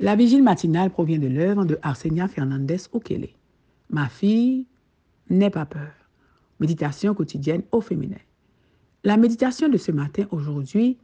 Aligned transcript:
La 0.00 0.16
vigile 0.16 0.42
matinale 0.42 0.90
provient 0.90 1.18
de 1.18 1.28
l'œuvre 1.28 1.64
de 1.64 1.78
Arsenia 1.82 2.26
Fernandez 2.26 2.88
Okele. 2.92 3.28
Ma 3.90 4.08
fille, 4.08 4.66
n'aie 5.30 5.50
pas 5.50 5.66
peur. 5.66 5.92
Méditation 6.58 7.14
quotidienne 7.14 7.62
au 7.70 7.80
féminin. 7.80 8.18
La 9.04 9.16
méditation 9.16 9.68
de 9.68 9.76
ce 9.76 9.92
matin, 9.92 10.26
aujourd'hui, 10.30 10.98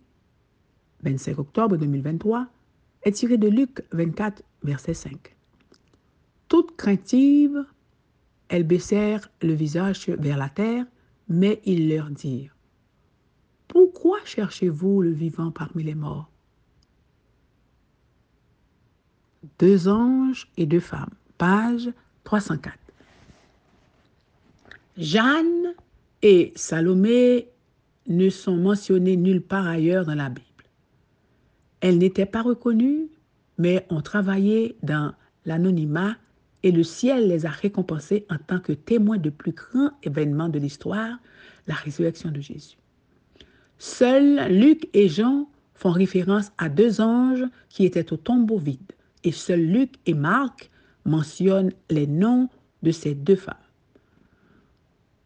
25 1.03 1.39
octobre 1.39 1.77
2023, 1.77 2.47
est 3.05 3.13
tirée 3.13 3.39
de 3.39 3.49
Luc 3.49 3.85
24, 3.93 4.43
verset 4.65 4.95
5. 4.95 5.37
Toute 6.49 6.77
craintive, 6.77 7.65
elles 8.49 8.67
baissèrent 8.67 9.31
le 9.41 9.53
visage 9.53 10.09
vers 10.09 10.37
la 10.37 10.49
terre, 10.49 10.85
mais 11.29 11.61
ils 11.65 11.89
leur 11.89 12.11
dirent, 12.11 12.57
Pourquoi 13.69 14.19
cherchez-vous 14.25 15.03
le 15.03 15.11
vivant 15.11 15.53
parmi 15.53 15.85
les 15.85 15.95
morts? 15.95 16.30
Deux 19.59 19.89
anges 19.89 20.49
et 20.57 20.67
deux 20.67 20.81
femmes, 20.81 21.15
page 21.39 21.91
304. 22.25 22.77
Jeanne 24.99 25.75
et 26.23 26.53
Salomé 26.57 27.49
ne 28.07 28.29
sont 28.29 28.57
mentionnées 28.57 29.17
nulle 29.17 29.41
part 29.41 29.67
ailleurs 29.67 30.05
dans 30.05 30.15
la 30.15 30.29
Bible. 30.29 30.45
Elles 31.81 31.99
n'étaient 31.99 32.27
pas 32.27 32.43
reconnues, 32.43 33.09
mais 33.57 33.87
ont 33.89 34.03
travaillé 34.03 34.77
dans 34.83 35.15
l'anonymat 35.47 36.17
et 36.63 36.73
le 36.73 36.83
ciel 36.83 37.29
les 37.29 37.47
a 37.47 37.51
récompensées 37.51 38.27
en 38.29 38.37
tant 38.37 38.61
que 38.61 38.73
témoins 38.73 39.19
de 39.19 39.31
plus 39.31 39.53
grands 39.53 39.91
événements 40.03 40.49
de 40.49 40.59
l'histoire, 40.59 41.19
la 41.67 41.75
résurrection 41.75 42.31
de 42.31 42.41
Jésus. 42.41 42.77
Seuls 43.79 44.53
Luc 44.53 44.89
et 44.93 45.09
Jean 45.09 45.49
font 45.75 45.93
référence 45.93 46.53
à 46.59 46.69
deux 46.69 47.01
anges 47.01 47.45
qui 47.71 47.87
étaient 47.87 48.13
au 48.13 48.19
tombeau 48.19 48.59
vide, 48.59 48.93
et 49.25 49.33
seuls 49.33 49.65
Luc 49.65 49.95
et 50.07 50.15
Marc 50.15 50.71
mentionnent 51.05 51.73
les 51.89 52.07
noms 52.07 52.49
de 52.83 52.91
ces 52.91 53.15
deux 53.15 53.37
femmes. 53.37 53.55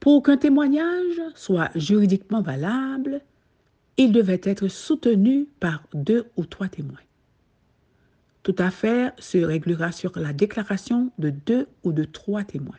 Pour 0.00 0.22
qu'un 0.22 0.36
témoignage 0.36 1.20
soit 1.34 1.70
juridiquement 1.74 2.42
valable, 2.42 3.22
il 3.96 4.12
devait 4.12 4.40
être 4.42 4.68
soutenu 4.68 5.46
par 5.60 5.82
deux 5.94 6.26
ou 6.36 6.44
trois 6.44 6.68
témoins. 6.68 6.98
Toute 8.42 8.60
affaire 8.60 9.12
se 9.18 9.38
réglera 9.38 9.92
sur 9.92 10.18
la 10.18 10.32
déclaration 10.32 11.10
de 11.18 11.30
deux 11.30 11.66
ou 11.84 11.92
de 11.92 12.04
trois 12.04 12.44
témoins, 12.44 12.78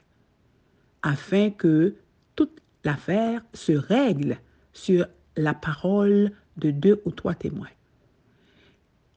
afin 1.01 1.49
que 1.49 1.95
toute 2.35 2.61
l'affaire 2.83 3.41
se 3.53 3.71
règle 3.71 4.37
sur 4.73 5.07
la 5.35 5.53
parole 5.53 6.31
de 6.57 6.69
deux 6.69 7.01
ou 7.05 7.11
trois 7.11 7.33
témoins. 7.33 7.69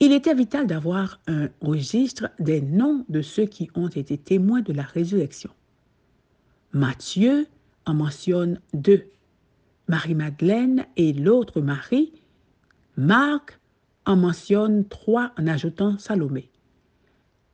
Il 0.01 0.13
était 0.13 0.33
vital 0.33 0.65
d'avoir 0.65 1.19
un 1.27 1.49
registre 1.59 2.29
des 2.39 2.61
noms 2.61 3.05
de 3.09 3.21
ceux 3.21 3.45
qui 3.45 3.69
ont 3.75 3.89
été 3.89 4.17
témoins 4.17 4.61
de 4.61 4.71
la 4.71 4.83
résurrection. 4.83 5.49
Matthieu 6.71 7.47
en 7.85 7.95
mentionne 7.95 8.61
deux, 8.73 9.09
Marie-Madeleine 9.89 10.85
et 10.95 11.11
l'autre 11.11 11.59
Marie. 11.59 12.13
Marc 12.95 13.59
en 14.05 14.15
mentionne 14.15 14.87
trois 14.87 15.33
en 15.37 15.47
ajoutant 15.47 15.97
Salomé. 15.97 16.49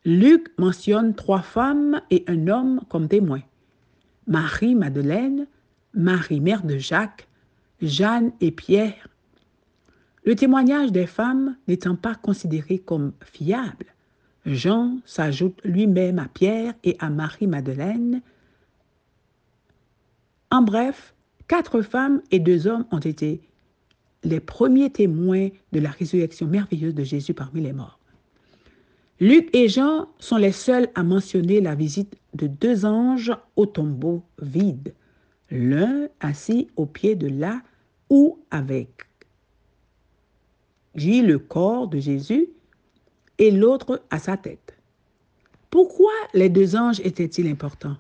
Luc 0.04 0.54
mentionne 0.60 1.16
trois 1.16 1.42
femmes 1.42 2.02
et 2.12 2.26
un 2.28 2.48
homme 2.48 2.82
comme 2.90 3.08
témoins. 3.08 3.42
Marie-Madeleine, 4.28 5.48
Marie 5.94 6.42
mère 6.42 6.64
de 6.64 6.78
Jacques, 6.78 7.28
Jeanne 7.82 8.34
et 8.40 8.52
Pierre. 8.52 9.05
Le 10.26 10.36
témoignage 10.36 10.92
des 10.92 11.06
femmes 11.06 11.56
n'étant 11.68 11.96
pas 11.96 12.16
considéré 12.16 12.80
comme 12.80 13.14
fiable, 13.24 13.86
Jean 14.46 14.98
s'ajoute 15.06 15.60
lui-même 15.64 16.20
à 16.20 16.28
Pierre 16.28 16.74
et 16.84 16.96
à 17.00 17.10
Marie-Madeleine. 17.10 18.22
En 20.50 20.62
bref, 20.62 21.14
quatre 21.48 21.82
femmes 21.82 22.22
et 22.32 22.40
deux 22.40 22.68
hommes 22.68 22.86
ont 22.92 23.00
été 23.00 23.42
les 24.24 24.40
premiers 24.40 24.90
témoins 24.90 25.50
de 25.72 25.80
la 25.80 25.92
résurrection 25.92 26.48
merveilleuse 26.48 26.96
de 26.96 27.04
Jésus 27.04 27.34
parmi 27.34 27.62
les 27.62 27.74
morts. 27.74 28.00
Luc 29.20 29.50
et 29.54 29.70
Jean 29.70 30.10
sont 30.20 30.38
les 30.38 30.52
seuls 30.52 30.90
à 30.96 31.04
mentionner 31.04 31.62
la 31.62 31.76
visite 31.76 32.18
de 32.34 32.48
deux 32.48 32.86
anges 32.86 33.32
au 33.56 33.66
tombeau 33.66 34.24
vide, 34.42 34.94
l'un 35.52 36.08
assis 36.20 36.68
au 36.76 36.86
pied 36.86 37.16
de 37.16 37.28
là 37.28 37.62
où 38.10 38.40
avec 38.52 39.05
dit 40.96 41.22
le 41.22 41.40
corps 41.40 41.88
de 41.88 42.00
Jésus 42.00 42.48
et 43.38 43.52
l'autre 43.52 44.02
à 44.10 44.20
sa 44.20 44.38
tête. 44.38 44.78
Pourquoi 45.70 46.12
les 46.34 46.50
deux 46.50 46.76
anges 46.76 47.02
étaient-ils 47.02 47.48
importants? 47.48 47.98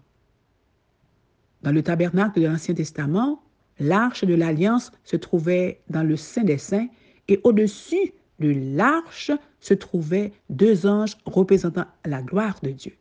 Dans 1.62 1.72
le 1.72 1.84
tabernacle 1.84 2.40
de 2.40 2.48
l'Ancien 2.48 2.74
Testament, 2.74 3.42
L'arche 3.80 4.24
de 4.24 4.34
l'alliance 4.34 4.92
se 5.04 5.18
trouvait 5.18 5.82
dans 5.90 6.04
le 6.04 6.16
Saint 6.16 6.44
des 6.44 6.58
Saints 6.58 6.88
et 7.28 7.40
au-dessus 7.44 8.14
de 8.40 8.54
l'arche 8.76 9.32
se 9.60 9.74
trouvaient 9.74 10.32
deux 10.50 10.86
anges 10.86 11.18
représentant 11.26 11.86
la 12.06 12.22
gloire 12.22 12.60
de 12.64 12.70
Dieu. 12.70 12.94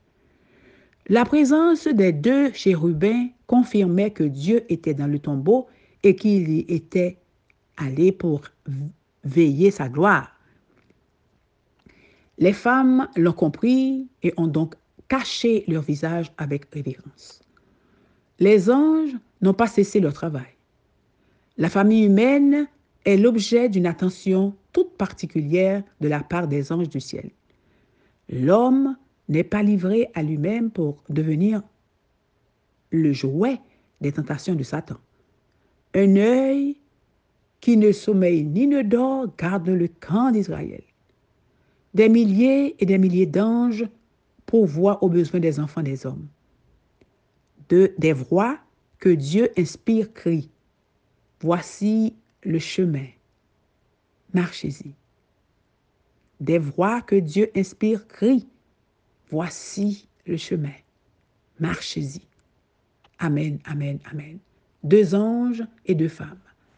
La 1.08 1.24
présence 1.24 1.86
des 1.86 2.12
deux 2.12 2.52
chérubins 2.52 3.28
confirmait 3.46 4.10
que 4.10 4.24
Dieu 4.24 4.64
était 4.68 4.94
dans 4.94 5.06
le 5.06 5.18
tombeau 5.18 5.66
et 6.02 6.16
qu'il 6.16 6.48
y 6.48 6.60
était 6.68 7.18
allé 7.76 8.10
pour 8.10 8.42
veiller 9.24 9.70
sa 9.70 9.88
gloire. 9.88 10.30
Les 12.38 12.52
femmes 12.52 13.08
l'ont 13.16 13.32
compris 13.32 14.08
et 14.22 14.32
ont 14.36 14.48
donc 14.48 14.74
caché 15.08 15.64
leur 15.68 15.82
visage 15.82 16.32
avec 16.38 16.66
révérence. 16.72 17.40
Les 18.40 18.70
anges 18.70 19.16
n'ont 19.40 19.54
pas 19.54 19.66
cessé 19.66 20.00
leur 20.00 20.12
travail. 20.12 20.54
La 21.56 21.68
famille 21.68 22.04
humaine 22.04 22.66
est 23.04 23.16
l'objet 23.16 23.68
d'une 23.68 23.86
attention 23.86 24.56
toute 24.72 24.96
particulière 24.96 25.82
de 26.00 26.08
la 26.08 26.20
part 26.20 26.48
des 26.48 26.72
anges 26.72 26.88
du 26.88 27.00
ciel. 27.00 27.30
L'homme 28.28 28.96
n'est 29.28 29.44
pas 29.44 29.62
livré 29.62 30.10
à 30.14 30.22
lui-même 30.22 30.70
pour 30.70 31.02
devenir 31.08 31.62
le 32.90 33.12
jouet 33.12 33.60
des 34.00 34.12
tentations 34.12 34.54
de 34.54 34.62
Satan. 34.62 34.96
Un 35.94 36.16
œil 36.16 36.73
qui 37.64 37.78
ne 37.78 37.92
sommeille 37.92 38.44
ni 38.44 38.66
ne 38.66 38.82
dort 38.82 39.34
garde 39.38 39.70
le 39.70 39.88
camp 39.88 40.30
d'Israël. 40.30 40.82
Des 41.94 42.10
milliers 42.10 42.76
et 42.78 42.84
des 42.84 42.98
milliers 42.98 43.24
d'anges 43.24 43.88
pourvoient 44.44 45.02
aux 45.02 45.08
besoins 45.08 45.40
des 45.40 45.58
enfants 45.58 45.80
des 45.80 46.04
hommes. 46.04 46.28
De, 47.70 47.94
des 47.96 48.12
voix 48.12 48.58
que 48.98 49.08
Dieu 49.08 49.50
inspire 49.56 50.12
crient 50.12 50.50
Voici 51.40 52.14
le 52.42 52.58
chemin. 52.58 53.06
Marchez-y. 54.34 54.92
Des 56.40 56.58
voix 56.58 57.00
que 57.00 57.16
Dieu 57.16 57.50
inspire 57.56 58.06
crient. 58.06 58.46
Voici 59.30 60.06
le 60.26 60.36
chemin. 60.36 60.76
Marchez-y. 61.58 62.20
Amen, 63.20 63.58
amen, 63.64 64.00
amen. 64.12 64.38
Deux 64.82 65.14
anges 65.14 65.64
et 65.86 65.94
deux 65.94 66.08
femmes. 66.10 66.36